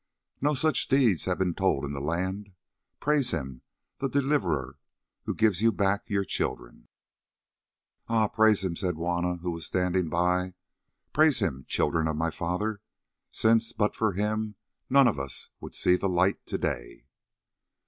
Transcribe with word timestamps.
"No 0.41 0.55
such 0.55 0.87
deeds 0.87 1.25
have 1.25 1.37
been 1.37 1.53
told 1.53 1.83
of 1.83 1.87
in 1.89 1.93
the 1.93 2.01
land. 2.01 2.53
Praise 2.99 3.29
him, 3.29 3.61
the 3.99 4.09
Deliverer, 4.09 4.79
who 5.25 5.35
gives 5.35 5.61
you 5.61 5.71
back 5.71 6.09
your 6.09 6.25
children!" 6.25 6.87
"Ay, 8.07 8.27
praise 8.33 8.63
him!" 8.63 8.75
said 8.75 8.95
Juanna, 8.95 9.35
who 9.41 9.51
was 9.51 9.67
standing 9.67 10.09
by. 10.09 10.55
"Praise 11.13 11.37
him, 11.37 11.65
children 11.67 12.07
of 12.07 12.15
my 12.15 12.31
father, 12.31 12.81
since 13.29 13.73
but 13.73 13.93
for 13.95 14.13
him 14.13 14.55
none 14.89 15.07
of 15.07 15.19
us 15.19 15.49
would 15.59 15.75
see 15.75 15.95
the 15.95 16.09
light 16.09 16.47
to 16.47 16.57
day." 16.57 17.05